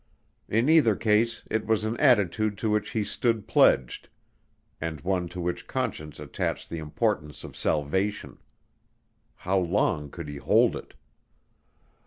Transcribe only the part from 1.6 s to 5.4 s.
was an attitude to which he stood pledged, and one to